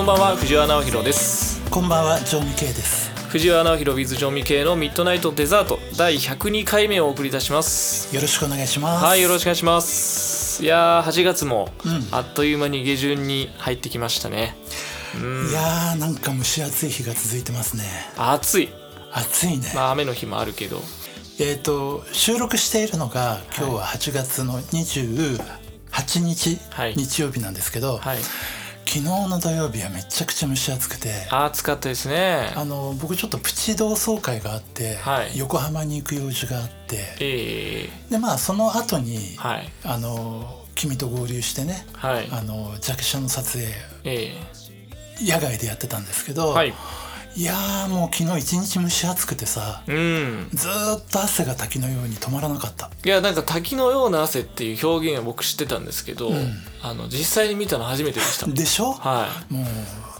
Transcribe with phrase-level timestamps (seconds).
[0.00, 1.60] こんばんは藤原直弘です。
[1.70, 3.10] こんばんはジョンミケイです。
[3.28, 8.16] 藤原直弘 with ジョンミケイのミッドナイトデザート第102回目をお送りいたします。
[8.16, 9.04] よろしくお願いします。
[9.04, 10.64] はいよろしくお願いします。
[10.64, 12.08] いやー8月もうん。
[12.12, 14.56] あっという間に下旬に入ってきましたね。
[15.16, 17.84] いやーなんか蒸し暑い日が続いてますね。
[18.16, 18.70] 暑い。
[19.12, 20.80] 暑いね、まあ雨の日もあるけど。
[21.38, 26.94] えっ、と収録しているのが今日は8月の28日、はい。
[26.96, 28.18] 日曜日なんですけど、はい
[28.92, 32.52] 昨日の土曜日はめちゃくちゃ蒸し暑くて暑かったですね。
[32.56, 35.38] あの僕ちょっとプチ同窓会があって、はい。
[35.38, 38.10] 横浜に行く用事があってええ。
[38.10, 39.68] でまあその後に、はい。
[39.84, 42.28] あの君と合流してねはい。
[42.32, 43.68] あの弱者の撮影
[44.02, 44.32] え
[45.20, 46.74] 野外でやってたんですけど、えはい
[47.36, 50.48] いやーもう昨日一日蒸し暑くてさうん。
[50.52, 52.90] ずーっと汗が滝のように止まらなかった。
[53.04, 56.34] いやなんか滝のような汗っていう表現は僕知ってたんですけど、ん。
[56.82, 58.46] あの実際に見たの初めてでした。
[58.50, 59.54] でしょ、はい。
[59.54, 59.66] もう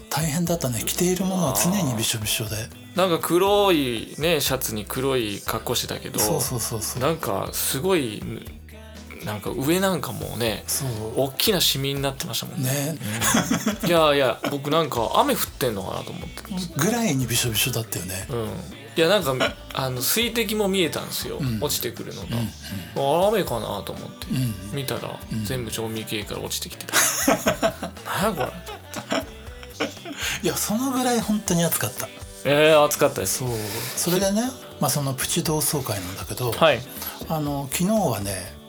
[0.08, 0.82] 大変だったね。
[0.86, 2.68] 着ているものは常にびしょびしょで。
[2.94, 7.02] なんか黒いねシャツに黒い格好してたけどそうそうそうそう。
[7.02, 8.22] なんかすごい
[9.24, 10.64] なんか上なんかもうね
[11.16, 12.70] 大きなシミになってましたもんね。
[12.70, 12.98] ね。
[13.86, 16.40] いやいや僕なんか雨降ってんのかなと思って。
[16.76, 18.26] ぐらいにびしょびしょだったよね。
[18.30, 18.48] うん。
[18.96, 19.34] いやなんか
[19.72, 21.58] あの水滴も見えたんですよ、ん。
[21.60, 22.48] 落ちてくるのが、うん
[23.24, 24.76] あ雨かなと思って、うん。
[24.76, 26.94] 見たら、全部調味系から落ちてきてた。
[28.04, 28.70] 何やこれ。
[30.42, 32.08] いやそのぐらい本当に暑かった。
[32.44, 33.38] えー、暑かったです。
[33.38, 33.48] そう。
[33.96, 34.42] それでね
[34.80, 36.80] まあそのプチ同窓会なんだけど、はい。
[37.28, 38.59] あの昨日はね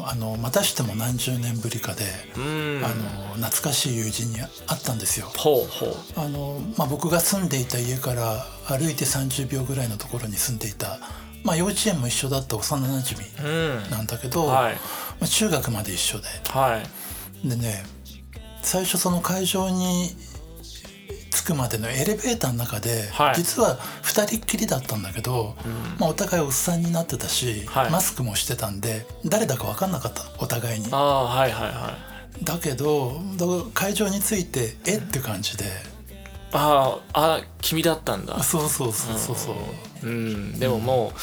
[0.00, 2.04] あのまたしても何十年ぶりかで、
[2.36, 2.82] うん。
[2.84, 5.26] あの懐かしい友人に会ったんですよ。
[5.36, 5.94] ほうほう。
[6.16, 10.98] あの、まあ、僕が住んでいた家から歩いて30秒ぐらいのところに住んでいた、
[11.44, 13.90] まあ、幼稚園も一緒だった幼なじみうん。
[13.90, 14.74] なんだけど、はい。
[14.74, 14.80] ま
[15.22, 16.26] あ、中学まで一緒で。
[16.48, 17.48] はい。
[17.48, 17.84] でね
[18.62, 20.10] 最初その会場に
[21.42, 23.34] 着くまでのエレベーターの中で、はい。
[23.36, 25.56] 実は2人っきりだったんだけど、
[25.98, 27.90] まあ、お互いおっさんになってたし、はい。
[27.90, 30.88] マスクもしてたんで誰だか分かんなかったお互いに。
[30.90, 30.96] あ。
[30.96, 31.96] あはいはいは
[32.40, 32.44] い。
[32.44, 33.20] だけど
[33.74, 35.64] 会場に着いてえって感じで。
[36.52, 38.42] あーあ君だったんだ。
[38.42, 39.52] そうそうそうそうそ
[40.02, 40.06] う。
[40.06, 40.58] うん。
[40.58, 41.20] でももう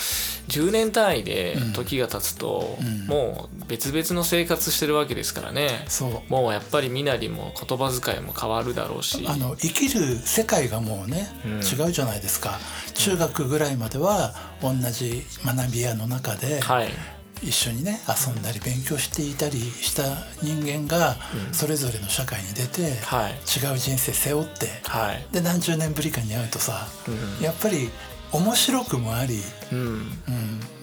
[0.47, 3.07] 10年単位で時が経つと、うん。
[3.07, 5.85] もう別々の生活してるわけですからね。
[5.87, 6.31] そう。
[6.31, 9.25] もうやっぱり身なりも言葉遣いも変わるだろうし。
[9.27, 11.51] あの生きる世界がもうね、うん。
[11.55, 12.59] 違うじゃないですか。
[12.93, 16.89] 中学ぐらいまでは同じ学び屋の中ではい。
[17.41, 20.03] 一緒にね遊んだり勉強していたりした
[20.41, 21.17] 人間が
[21.51, 23.33] それぞれの社会に出て、はい。
[23.33, 25.25] 違う人生背負ってはい。
[25.33, 27.43] で何十年ぶりかに会うとさ、うん。
[27.43, 27.89] やっぱり
[28.31, 29.41] 面白くもあり、
[29.71, 29.79] うん。
[29.79, 30.09] うん、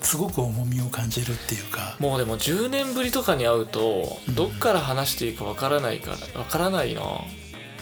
[0.01, 1.97] すごく重みを感じるっていうか。
[1.99, 7.03] もうでも10年ぶりとかに会うとどっから話していいかわからないからわからないな。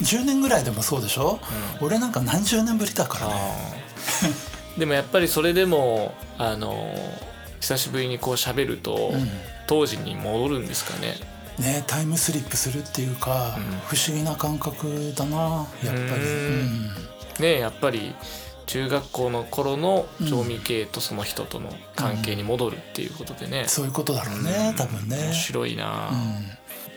[0.00, 1.41] 10年ぐらいでもそうでしょ、
[1.81, 3.34] 俺なんか何十年ぶりだからね。
[4.78, 6.94] でもやっぱりそれでもあの
[7.60, 9.28] 久しぶりにこう喋ると、うん。
[9.70, 11.15] 当時に戻るんですかね。
[11.56, 13.56] ねタイムスリップするっていうか、
[13.87, 16.87] 不思議な感覚だなやっぱり、ううん。
[16.87, 16.91] ん。
[17.38, 18.12] ねやっぱり
[18.70, 25.16] 中学校の頃の調味系とその人との関係に戻るっていうことでね、そういうことだろうね、多分ね。
[25.16, 25.32] 面。
[25.32, 26.14] 白いな、う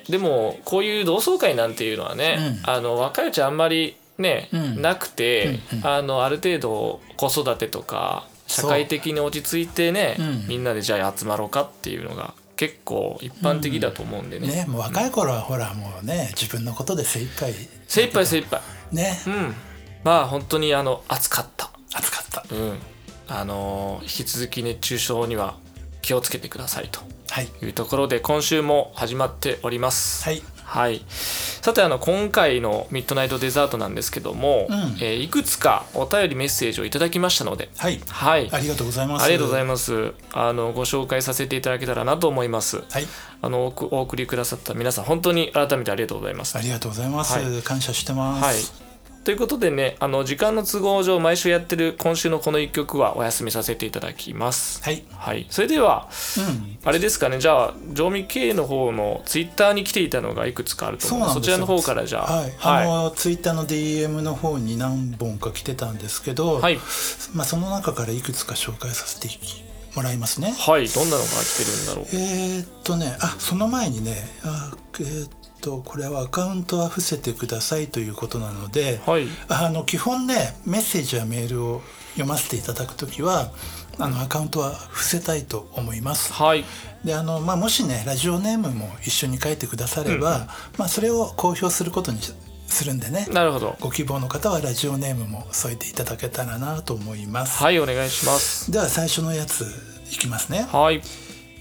[0.07, 0.11] ん。
[0.11, 4.81] でもこういう同窓会なんていうのはね、うあの若いうちあんまりね、うん。
[4.83, 5.87] なくて、うんうん。
[5.87, 10.47] あのある程度子育てとか社会的に落ち着いてね、うん。
[10.47, 17.51] みんなでじゃあ集まろうかっていうのが結構一般的だと思うんでね、ねもう若い頃はほらもうね自分のことで精一杯。
[17.87, 18.61] 精一杯精一杯。
[18.91, 19.19] ね。
[19.25, 19.55] うん
[20.03, 21.71] まあ本当にあの暑かった。
[21.93, 22.55] 暑かった。
[22.55, 22.79] うん。
[23.27, 25.55] あの引き続き熱中症には
[26.01, 27.01] 気をつけてくださいと。
[27.29, 27.47] はい。
[27.61, 30.23] いうところで今週も始まっております。
[30.23, 30.41] はい。
[30.65, 34.75] はい、さてあの今回のミッドナイトデザートなんですけども、うん。
[34.99, 37.69] えーいくつかお便りメッセージをいただきましたので。
[37.77, 38.01] はい。
[38.07, 38.49] はい。
[38.51, 39.23] ありがとうございます。
[39.23, 40.13] ありがとうございまます。
[40.31, 42.81] あのご紹介させていただけたらなと思います。
[42.81, 43.07] すはい。
[43.41, 46.57] あのおくお送りくださった皆さん本当に改めてありがとうございます。
[46.57, 48.43] ありがとうございます、は感謝してます。
[48.43, 48.92] はい
[49.23, 54.83] ということでねあの時間の都合上毎週やってる今週のこの1曲はお休みさせていただきます。
[54.83, 55.03] はい。
[55.11, 55.47] はい。
[55.49, 56.77] それではうん。
[56.83, 57.39] あれですかね。
[57.39, 61.19] じゃあジョミ K の方のツイッターに来ていたのがいくつかあると思う。
[61.21, 62.35] のでそちらの方からじゃあ。
[62.35, 66.77] はい、あのツイッターの DM の方に何本か来てたんですけど、はい、
[67.33, 69.29] まあ、その中からいくつか紹介させて
[69.95, 70.53] もらいますね。
[70.57, 72.05] はい、どんなのが来てるんだろう。
[72.11, 79.27] えーっとねあその前にねあえーっとこれはアカウントは伏せてくださいということなので、はい。
[79.47, 81.81] あの基本ねメッセージやメールを
[82.13, 83.51] 読ませていただくときは
[83.97, 86.33] あのアカウントは伏せたいと思います。
[86.33, 86.65] はい。
[87.03, 92.19] であの、まあ、もしねラジオネームも一緒に書いてくだされば、まあ、それを公表することに
[92.67, 93.77] するんでねなるほど。
[93.79, 98.71] ご希望の方はラジオネームも添えていただけたらなと思います、はいお願いします。
[98.71, 99.65] では最初のやつ
[100.11, 100.67] いきますね。
[100.71, 101.01] はい。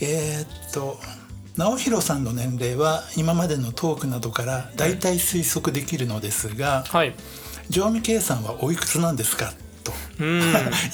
[0.01, 0.99] えーっと
[1.57, 7.15] 直弘さんの年齢は今までのトークなどから大体推測できるのですがはい。
[7.69, 9.53] 常味圭さんはおいくつなんですか？
[9.83, 9.93] と。
[10.21, 10.43] うん。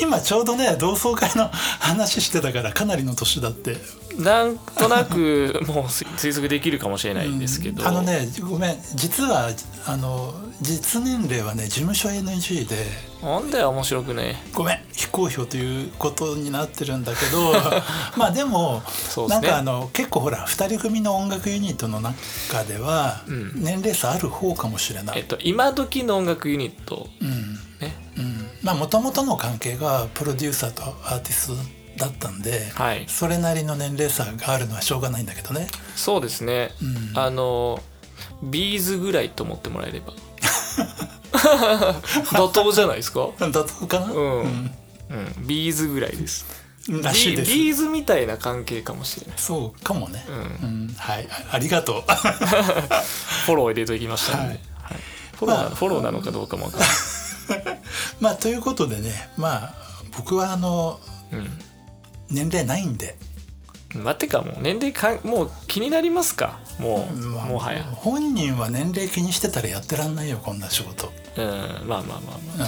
[0.00, 3.76] 今ちょうどね同窓会の話してたからかなりの年だって。
[4.18, 8.76] なんとなく もう推測できるかもしれないんですけど、あのねごめん。
[8.94, 9.50] 実は
[9.86, 13.08] あの実年齢はね事務所 NG で。
[13.22, 14.42] なんだよ面白くね。
[14.52, 14.78] ごめん。
[14.92, 17.52] 非公表ということになってるんだけど。
[18.16, 19.28] まあでもですね。
[19.28, 23.52] なんかあの結構ほら2人組の音楽ユニットの中ではん。
[23.62, 25.18] 年齢差ある方かもしれない。
[25.18, 27.57] えっと今時の音楽ユニットうん、
[28.62, 33.04] まあもともとの関係がプロデューサーとアーティストだったんで、はい。
[33.08, 35.68] それなりの年齢差があるのはしょうがないんだけどね。
[35.96, 37.18] そうですね、うん。
[37.18, 37.82] あの
[38.42, 40.12] ビーズぐらいと思ってもらえれば。
[41.32, 43.28] 妥当じゃないですか？
[43.38, 46.46] だとかな、うん、うん、ビーズぐらいです。
[46.52, 46.58] うん
[47.02, 47.52] らしいです。
[47.52, 49.36] ビビーズみたいな関係かもしれない。
[49.36, 50.24] そうかもね。
[50.26, 50.36] うん。
[50.36, 50.38] う
[50.86, 51.28] ん、はい。
[51.30, 52.02] あありがとう。
[53.44, 54.58] フォロー入れときましたんで、はい。
[54.82, 54.98] はい。
[55.36, 57.77] フォローなまあフォローなのかどうかもわかんない、
[58.20, 59.74] まあということでねまあ
[60.16, 61.00] 僕はあの
[62.30, 63.16] 年齢ないんで、
[63.94, 66.58] うん、まあてかもう年齢かんもう気になりますか？
[66.78, 67.82] もう、まあもはや。
[67.84, 71.12] 本人は年齢気にしてたらやってらんないよこんな仕事。
[71.36, 71.44] うん
[71.88, 72.66] まあまあまあま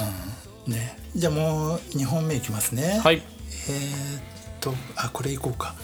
[0.67, 0.73] うん。
[0.73, 2.99] ね、じゃあもう2本目いきますね。
[3.01, 3.23] あはい。
[3.69, 4.23] えーっ
[4.61, 5.75] とあこれいこうか。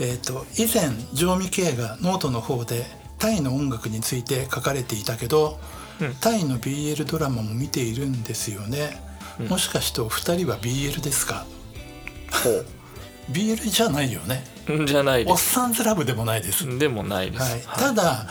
[0.00, 2.84] えーっと以前常味圭がノートの方で
[3.18, 5.80] タイの音楽について書かれていたけど、うん
[6.20, 9.00] タイの BL ドラマも見ているんですよね。
[9.38, 9.46] うん。
[9.48, 11.46] もしかしてお二人は BL ですか？
[12.30, 12.64] ほ
[13.32, 14.44] ?BL じゃないよね。
[14.68, 16.78] うんじゃないおっさんずラブでもないです。
[16.78, 18.26] でもないです、はい、ただ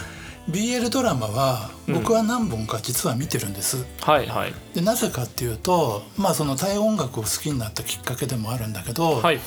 [0.49, 3.85] BL ドラマは僕は何本か実は見てるんです。
[4.01, 4.53] はいはい。
[4.73, 9.39] でなぜかっていうとまあそのタイ音楽を好きになったきっかけでもあるんだけど、はい。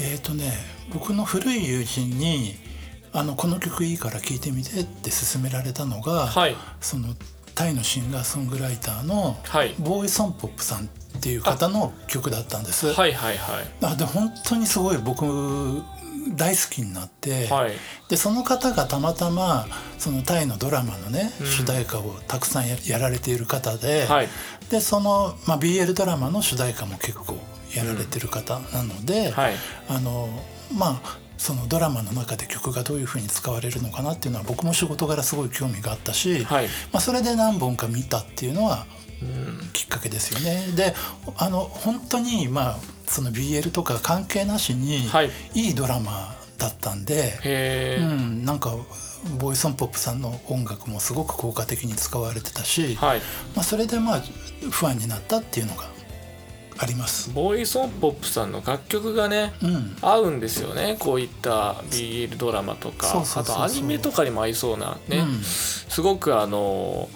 [0.00, 0.52] えっ、とね
[0.92, 2.56] 僕の古い友人に
[3.12, 6.56] あの「この曲いいから聴いてみて」って勧められたのが、はい。
[6.80, 7.14] その
[7.58, 9.74] タイのシンガーソングライターのはい。
[9.80, 10.88] ボーイソンポップさんっ
[11.20, 12.92] ていう方の曲だったんです。
[12.92, 13.38] はいはい
[13.82, 15.24] あで本当にすごい僕
[16.36, 17.72] 大好きになって、はい。
[18.08, 19.66] でその方がたまたま
[19.98, 21.46] そのタイのドラマのね、うん。
[21.48, 24.28] 主題歌をたくさんややられている方で、はい。
[24.70, 27.38] でその、まあ、BL ドラマの主題歌も結構
[27.74, 29.54] やられてる方なので、はい。
[29.88, 30.28] あの
[30.72, 36.66] まあそのドラマの中で曲がどういう風に使われるのかなっていうのは僕も仕事柄すごい興味があったし、はい。
[36.92, 38.86] まあ、それで何本か見たっていうのは
[39.22, 40.66] うんきっかけですよね。
[40.76, 40.94] で
[41.36, 45.30] あの本当にまあその BL とか関係なしに、はい。
[45.54, 48.74] いいドラマだったんで、へえ、うん、なんか
[49.38, 53.20] ボイソンポップさんの音楽もすごく効果的に使われてたし、はい。
[53.54, 55.84] まあ、それでまあファンになったっていうのが
[56.78, 57.30] あります。
[57.32, 60.96] ボーイソンポップさんの楽曲がねうん、合うんですよね。
[60.98, 63.24] こういった BL ドラマとか。
[63.36, 65.42] あとアニメとかにも合いそうなね、うん。
[65.42, 67.08] すごくあの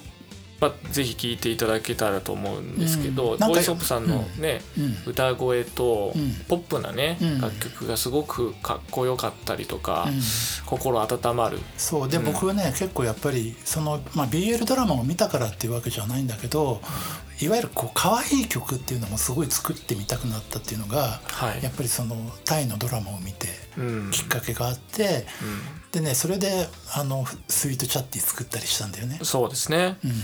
[0.63, 3.39] まあ、ぜひ聴いていただけたらと思うんですけど、うん。
[3.39, 4.97] ボーイソンプさんのね、うん。
[5.11, 6.35] 歌声とうん。
[6.47, 7.41] ポップなね、うん。
[7.41, 10.21] 楽曲がすごくかっこよかったりとか、うん。
[10.65, 11.59] 心温まる。
[11.77, 12.09] そう。
[12.09, 12.27] で、うん。
[12.27, 16.81] 僕はね結構やっぱりその、まあ、BL ドラマを見たからっていうわけじゃないんだけど
[17.45, 21.63] いわゆるこう可愛い曲っていうのもすごい作ってみたくなったっていうのがはい。
[21.63, 24.11] やっぱりそのタイのドラマを見てうん。
[24.11, 25.27] きっかけがあって、
[25.93, 29.19] でねそれであのスイートチャッティ作ったりしたんだよね。
[29.21, 29.27] うん。
[29.27, 30.11] そうですね、うん。
[30.11, 30.17] ま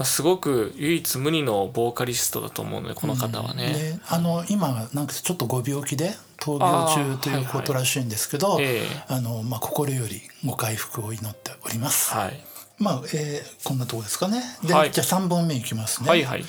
[0.00, 9.04] あすごく唯一無二のボーカリストだと思うのでこの方はね、であの今なんかちょっとご病気で闘病中ということらしいんですけど、ええ。
[9.08, 12.12] あのまあ、心よりご回復を祈っております。
[12.12, 12.44] はい、
[12.78, 14.42] まあ、えーこんなとこですかね。
[14.64, 14.92] で、はい。
[14.92, 16.08] じゃあ3本目いきますね。
[16.08, 16.44] はいはい。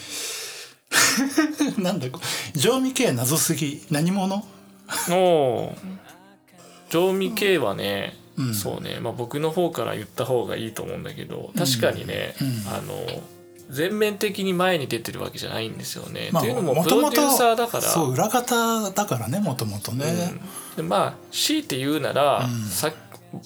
[1.78, 2.60] なんだこれ。
[2.60, 3.84] 常味系謎すぎ。
[3.90, 4.46] 何者？
[5.12, 5.76] おお
[6.90, 8.54] 常味系はね、うん。
[8.54, 12.48] そうね、まあ、僕の方から言った方がいいと思うんだけど確かにね、うん。
[12.74, 13.06] あの
[13.70, 16.30] 全面的に前に出てるわけじゃないんですよね。
[16.32, 17.84] まあっていうのももともとプロデューサーだから。
[17.84, 20.06] そう裏方だからねもともとね。
[20.32, 20.76] うん。
[20.78, 22.66] でまあ強いて言うなら、うん。
[22.68, 22.92] さ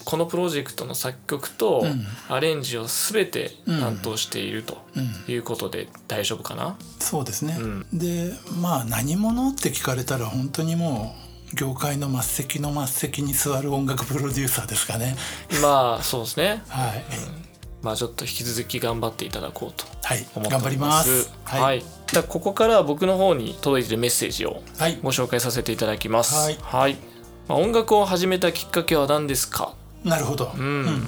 [0.04, 2.06] このプロジェクトの作曲とうん。
[2.28, 7.56] アレンジを全て担当しているとうん、いうことで大丈夫かな、そうですね。
[7.60, 7.86] うん。
[7.92, 11.14] でまあ何者って聞かれたら本当にも
[11.52, 15.16] う業界の末席の末席に座る音楽プロデューサーですかね。
[15.60, 16.62] まあそうですね。
[16.68, 17.04] はい、
[17.82, 21.24] まあちょっと引き続き頑張っていただこうとはい、思って頑張りおりまます。
[21.24, 21.32] す。
[21.44, 26.34] はい、はい、じゃあここからは僕の方に届いているメッセージをはい、ご紹介させていただきます。
[26.62, 26.96] はい
[27.48, 29.74] まあ、音楽を始めたきっかけは何ですか？
[30.04, 30.52] なるほど。
[30.54, 31.02] うん、うん、うん、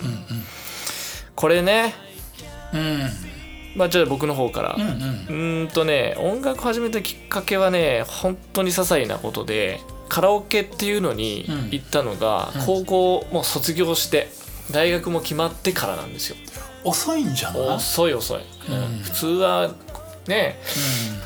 [1.35, 1.95] これね、
[2.73, 3.01] うん、うん、
[3.77, 4.75] まあじゃあ僕の方から。
[4.77, 4.89] うんうん。
[4.89, 11.71] うーんとね音楽始めたきっかけはね本当に些細なことでカラオケっていうのにうん。
[11.71, 12.67] 行ったのがうん。
[12.67, 14.29] 高校もう卒業して
[14.71, 16.37] 大学も決まってからなんですよ。
[16.85, 17.61] 遅いんじゃない？
[17.77, 18.75] 遅い遅い、うん。
[18.75, 19.71] うん普通は
[20.27, 20.59] ね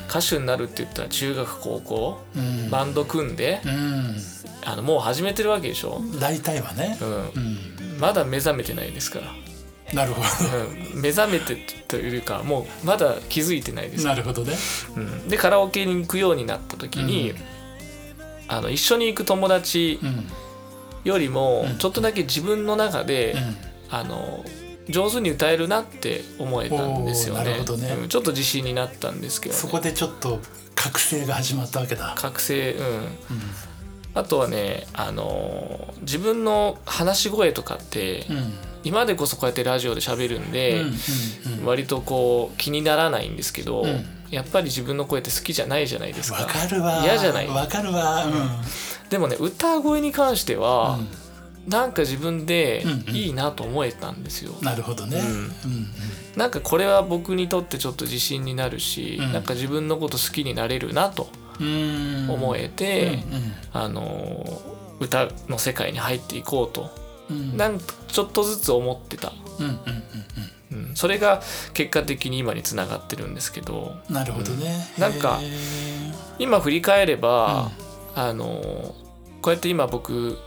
[0.08, 2.70] 歌手になるって言ったら中学高校うん。
[2.70, 4.16] バンド組んでうん
[4.64, 6.98] あのもう始めてるわけでしょ、うん大体はね。
[7.00, 7.96] ううん。
[7.96, 9.26] ん、まだ目覚めてないですから、
[9.94, 10.22] なるほ
[10.92, 11.56] うん、目覚めて
[11.88, 14.04] というかもうまだ気づいてないです。
[14.04, 14.54] どなるほどね。
[14.96, 17.36] うん、でカラオケに行くようになった時に、うん。
[18.48, 20.26] あの一緒に行く友達うん。
[21.04, 21.78] よりもうん。
[21.78, 23.56] ちょっとだけ自分の中で、うん。
[23.90, 24.44] あの
[24.88, 27.96] 上手に歌えるなって思えたんですよおーなねるほどね。
[28.02, 28.08] うん。
[28.08, 30.40] ちょっと自信になったんですけど、ね、そこでちょっと
[30.74, 32.14] 覚醒が始まったわけだ。
[32.16, 32.86] 覚醒うん。
[32.86, 33.10] うん
[34.14, 38.52] あとはねあの自分の話し声とかって、うん。
[38.82, 41.66] 今でこそこうやってラジオで喋るんで、うんうんうん。
[41.66, 44.06] 割とこう気にならないんですけど、うん。
[44.30, 46.42] やっぱり自分の声って好きじゃないじゃないですか。
[46.42, 47.02] わかるわ。
[47.04, 47.48] 嫌じゃない？
[47.48, 48.24] わかるわ。
[49.10, 51.06] でもね歌声に関してうは、ん。
[51.68, 53.14] なんか自分でうんうん。
[53.14, 55.18] いいなと思えたんですよ、なるほどね。
[55.20, 55.26] うん。
[55.26, 55.50] うん
[56.36, 59.32] なんかこれは僕にとってちょっと自信になるし、うん。
[59.32, 64.44] なんか自分のこと好きになれるなとうん思えて、うんあの
[65.00, 66.90] 歌の世界に入っていこうと、
[67.30, 67.36] うん。
[67.36, 69.72] うんなんかちょっとずつ思ってた、うんうん
[70.72, 71.40] うんうん、それが
[71.74, 73.96] 結果的に今につながってるんですけど。
[74.08, 74.88] うんなるほどね。
[74.98, 76.14] なんかへー。
[76.38, 77.70] 今振り返れば、
[78.14, 78.94] あの
[79.42, 80.38] こうやって今僕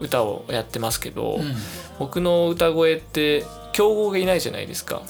[0.00, 1.54] 歌をやってますけど、うん。
[1.98, 5.02] 僕の歌声って競合がいないじゃないですか。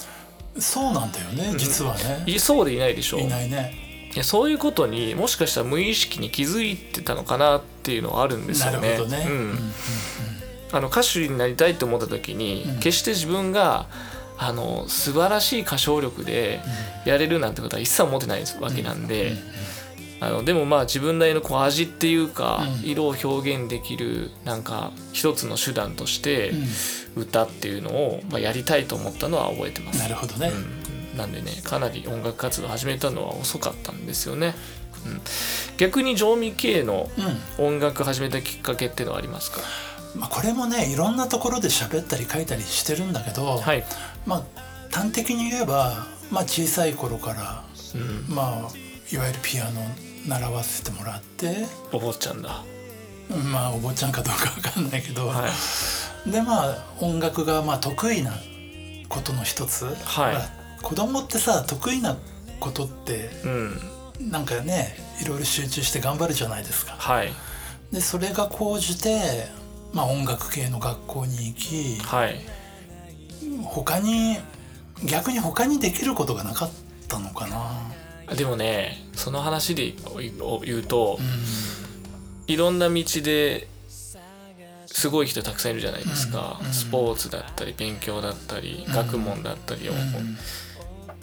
[0.59, 2.23] そうなんだよね実はね。
[2.27, 3.19] いそうでいないでしょ。
[3.19, 3.84] いないね
[4.23, 8.97] そういうことにもしかしたら無意識に気づいてたのかなっていうのはあるんですなよね。
[9.27, 9.57] うん。
[10.71, 12.79] あの歌手になりたいと思った時に、うん。
[12.79, 13.87] 決して自分が
[14.37, 16.59] あの素晴らしい歌唱力で
[17.05, 19.33] やれるなんてことは一切思ってないわけなんで、
[20.19, 22.89] あのでもまあ自分なりのこう味っていうか、うん。
[22.89, 26.65] 色を表現できるなんか一つの手段としてうん。
[27.15, 29.99] 歌っていうのを、まあ、やりたいと思ったのは覚えてます。
[29.99, 30.49] なるほどね。
[30.49, 30.84] うん、
[31.15, 34.53] なんでねかなり音楽活動始めたのは遅かったんですよね。
[35.05, 35.21] うん、
[35.77, 37.09] 逆に常味系の
[37.59, 37.65] うん。
[37.65, 39.61] 音楽始めたきっかけっていうのはありますか？
[40.15, 43.83] まあこれもねいろんなところで喋ったり書いたりしてるんだけどはい、
[44.25, 44.43] まあ
[44.91, 47.97] 端的に言えばまあ小さい頃からう
[48.31, 48.71] ん、まあ
[49.13, 49.81] いわゆるピアノ
[50.27, 52.63] 習わせてもらってお坊ちゃんだ。
[53.51, 55.49] まあお坊ちゃんかどうかわかんないけど、は
[56.25, 58.31] い、でまあ音楽がまあ得意な
[59.07, 59.95] ことの一つ、はい。
[60.03, 62.15] ほら子供ってさ得意な
[62.59, 66.93] ことってうん、なんかねいろいろ集中して頑張るじゃないですか。
[66.93, 67.33] はい、
[67.91, 69.47] でそれが高じて、
[69.93, 72.39] まあ、音楽系の学校に行きはい、
[73.63, 74.37] 他に
[75.03, 76.71] 逆に他にできることがなかっ
[77.07, 78.35] たのかな。
[78.35, 79.91] でもねその話で
[80.63, 81.25] 言うとうん。
[82.47, 83.67] いろんな道で
[84.85, 86.67] すごい人たくさんいるじゃないですか、うん。
[86.67, 86.73] うん。
[86.73, 89.97] スポーツだったり勉強だったり、うん学問だったりを、うん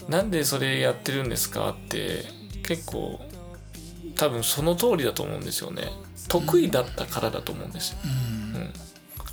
[0.08, 2.24] なんでそれやってるんですかって
[2.62, 3.20] 結構
[4.16, 5.84] 多分その通りだと思うんですよね。
[6.28, 8.60] 得意だったからだと思うんですよ、うん。
[8.60, 8.72] うん。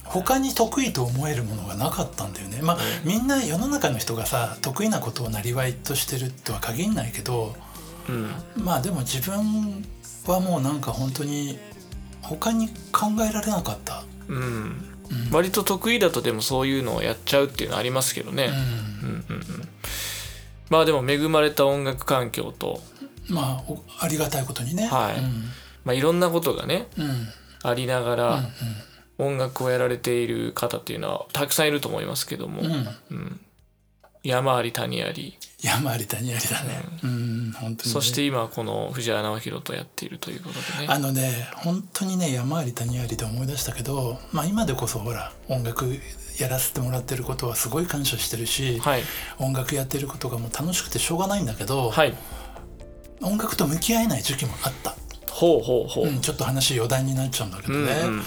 [0.04, 2.62] 他に得意と思えるものがなかったんだよね。
[2.62, 7.56] まあみんな世の中の人がさ得意なことをなりわいとしてるとは限らないけど
[8.08, 8.32] うん。
[8.64, 9.84] まあでも自分
[10.26, 11.60] はもうなんか本当に
[12.22, 14.04] 他に考えられなかった。
[14.28, 14.38] うん。
[14.38, 15.32] うん。
[15.32, 18.54] 割と得意だとでもそういうのをやっちゃうっていうのはありますけどね、うん。
[18.54, 19.59] うんうんうん
[20.70, 22.82] まあでも恵まれた音楽環境と、
[23.28, 24.88] まあおありがたいことにね。
[24.88, 25.20] はい。
[25.20, 25.44] うん。
[25.86, 27.28] まあ、いろんなことがねうん。
[27.64, 28.50] ありながうんら
[29.18, 32.68] 音楽をやられている方っていうのはたくさんいると思いますけども、うん。
[32.68, 32.88] うん。
[33.12, 33.40] うん
[34.22, 36.82] 山あり谷あり、山あり谷ありだね。
[37.04, 37.10] うん
[37.52, 37.94] 本当にね。
[37.94, 40.88] そして今この藤原直弘とやっているということでね。
[40.88, 45.86] あのね本当にね山あり谷ありで思い出したけど、まあ、今でこそほら音楽
[46.40, 49.04] やらせてもらってることはすごい感謝してるし、はい。
[49.40, 52.16] 音楽やってることがもう楽しくてしょうがないんだけど、はい。
[53.22, 54.96] 音楽と向き合えない時期もあった、
[55.30, 58.24] ほうほうほう、うん、ちょっと話余談になっちゃうんだけどね、うんうん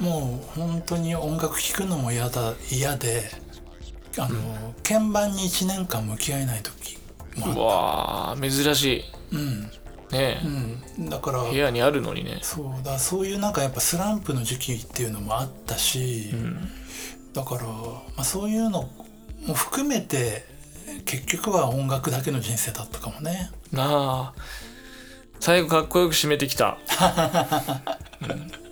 [0.00, 3.24] もう本当に音楽聴くのも嫌だ嫌で
[4.16, 6.98] あの、鍵盤に1年間向き合えない時
[7.46, 9.04] うわー珍しい。
[9.32, 9.70] うん。
[10.10, 10.40] ね
[10.98, 11.44] うん、だから。
[11.44, 12.38] 部屋にあるのにね。
[12.42, 16.68] そうだそういうなんかやっぱスランプの時期っていうのもあったし、うん。
[17.32, 18.88] だから、まあ、そういうの
[19.46, 20.44] も含めて
[21.04, 23.50] 結局は音楽だけの人生だったかもね。
[23.72, 24.40] なあ。
[25.40, 26.78] 最後かっこよく締めてきた、
[28.28, 28.67] うん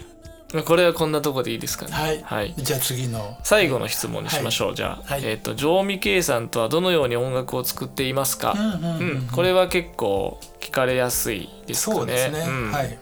[0.64, 1.92] これはこんなとこでいいですかね。
[1.92, 2.54] はい、はい。
[2.56, 3.36] じゃあ次の。
[3.42, 5.24] 最後の質問にしましょう、じゃあ、はい。
[5.24, 9.28] えっ、と常味圭さんとはどのように音楽を作っていますか、うんうんうんうん。
[9.32, 12.12] これは結構聞かれやすいですかね。
[12.12, 12.72] ですね、うん。
[12.72, 12.98] はい。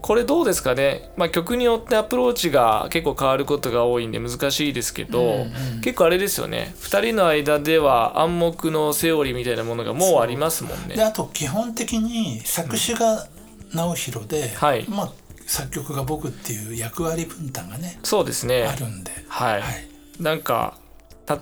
[0.00, 6.74] これどうですかね、まあ、曲によってアプローチが結構変わることが多いんで難しいですけど、うんうん結構あれですよね。
[6.80, 10.96] 2人の間では暗黙のセオリーみたいなものがもうありますもんね。
[10.96, 13.28] であと基本的に作詞が
[13.72, 14.84] 直弘で、はい。
[14.88, 15.12] まあ
[15.46, 18.64] 作曲が僕っていう役割分担がねそうですね。
[18.64, 19.86] あるんで、はい、はい。
[20.20, 20.76] なんか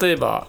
[0.01, 0.49] 例えば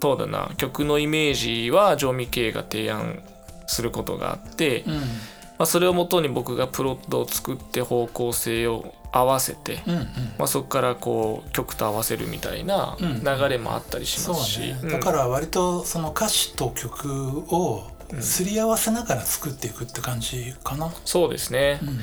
[0.00, 3.22] そうだな曲のイメージは常味系が提案
[3.66, 4.94] することがあって、うん。
[4.94, 10.04] まあ、それをもとに僕がプロットを作って方向性を合わせて、うんうん。
[10.38, 14.90] まあ、そこからこう曲と合わせるみたいなうん流れもあったりしますし、ね、うん。
[14.90, 17.90] だから割とその歌詞と曲を
[18.20, 21.98] すり合わせながら作っていくって感じかな、そうですね、うん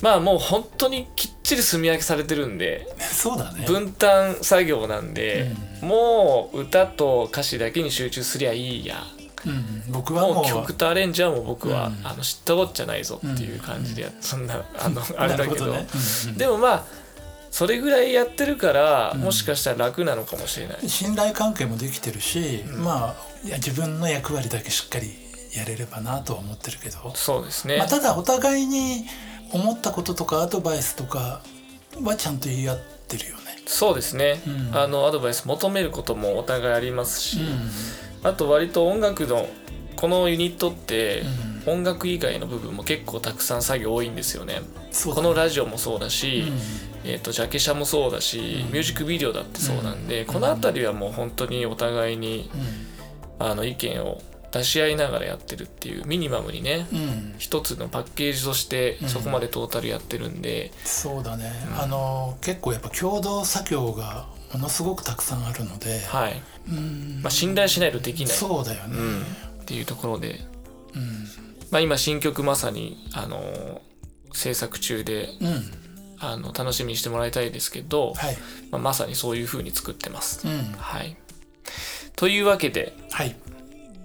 [0.00, 3.64] まあもう本当にきっちり炭焼きされてるんでそうだね。
[3.66, 5.50] 分担作業なんで、
[5.80, 9.02] もう歌と歌詞だけに集中すりゃいいや。
[9.46, 10.44] うん、僕はもう。
[10.46, 12.06] 曲とアレンジはもう僕は、うん。
[12.06, 15.66] あの知ったこっちゃないぞっていう感じでやそんなあの あれだけど。
[15.66, 15.70] ね。
[15.70, 16.84] うんうんでもまあ
[17.50, 20.90] それぐらいやってるから、もしかしたら楽なのかもしれない。
[20.90, 25.10] 信頼関係もできてるし、まあ自分の役割だけしっかり
[25.56, 29.06] やれればなとは思ってるけど、そうですね、まあ、ただお互いに
[29.52, 31.40] 思ったこととかアドバイスとか
[32.02, 33.42] はちゃんと言い合ってるよね。
[33.66, 34.76] そうですね、うん。
[34.76, 37.40] あのアドバイス求めることもお互いありますし、
[38.22, 39.48] あと割と音楽の
[39.96, 41.56] このユニットってうん。
[41.66, 44.60] 音楽以外の部分も結構たくさん作業多いんですよね。
[44.92, 47.10] そうだこのラジオもそうだし、うん。
[47.10, 52.48] えー、とジャケ写もそうだし、ミュージックビデオだってそうなんで、この辺りはもう本当にお互いに
[53.40, 54.20] あの意見を
[54.58, 56.98] 出し合いながらやってるっていうミニマムにねうん。
[56.98, 67.20] うん一つのパッケージとしてそこまでトータルやってるんで、そうだね、あの結構やっぱ共同作業がものすごくたくさんあるので、はい、うん。
[67.22, 70.40] まあ、信頼しないとできない、そうだよね、うん、っていうところで、
[70.94, 71.26] うん。
[71.70, 73.82] まあ、今新曲まさにあの
[74.32, 75.86] 制作中でうん。
[76.18, 78.36] あの楽しみにしてもらいたいですけど、はい、
[78.70, 80.48] まあ、まさにそういう風に作ってます。
[80.48, 81.14] うん、はい、
[82.16, 83.36] というわけではい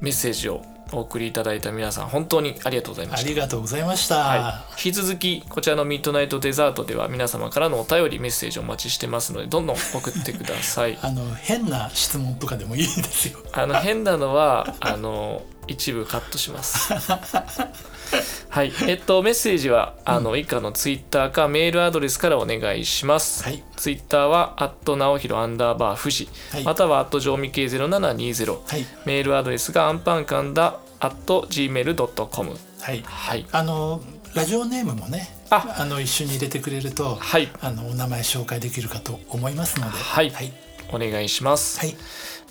[0.01, 3.25] メッセージをお送りいただいた皆さん本当にありがとうございました。
[3.25, 10.97] ありがとうございました、はい、引き続きこちらのミッドナイトデザートでは皆様からのお便りメッセージをお待ちしてますのでどんどん送ってください。
[11.01, 13.39] あの変な質問とかでもいいですよ。
[13.53, 16.91] あの変なのはあの一部カットします
[18.50, 23.63] はいえっとメッセージはあの以下のツイッターかメールアドレスからお願いします、はい。
[23.76, 26.63] ツイッターはアット直弘アンダーバー富士、はい。
[26.63, 28.86] またはアット上味系0720、はい。
[29.06, 33.04] メールアドレスがアンパンカンダアット gmail.com はい。
[33.06, 33.45] はい。
[33.52, 34.02] あの
[34.34, 35.76] ラジオネームもねあ。
[35.80, 37.50] あの一緒に入れてくれるとはい。
[37.62, 39.97] あのお名前紹介できるかと思いますので。
[39.97, 40.30] はい。
[40.30, 40.54] はい、
[40.91, 41.95] お願いします、はい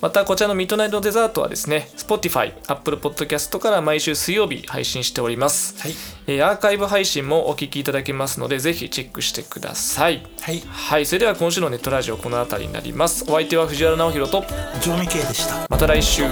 [0.01, 5.91] またこちらのミッドナイトデザートはですね Spotify、Apple Podcast から毎週水曜日配信しております、はい。
[6.27, 10.25] えーアーカイブ配信もお聞きいただけますのでぜひチェックしてください。
[10.41, 10.61] はい。
[10.67, 13.25] はいそれでは今週のネットラジオこの辺りになります。
[13.25, 14.43] お相手は藤原直弘と
[14.81, 15.67] 常味系でした。
[15.69, 16.23] また来週